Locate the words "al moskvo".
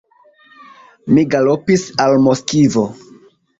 2.07-2.89